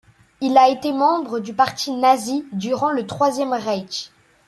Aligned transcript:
Il 0.41 0.57
a 0.57 0.67
été 0.67 0.93
membre 0.93 1.39
du 1.39 1.53
parti 1.53 1.91
nazi 1.91 2.43
durant 2.53 2.89
le 2.89 3.05
Troisième 3.05 3.53
Reich. 3.53 4.09